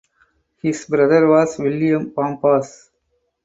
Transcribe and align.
His 0.63 0.85
brother 0.87 1.27
was 1.27 1.59
William 1.59 2.09
Bompas. 2.09 2.89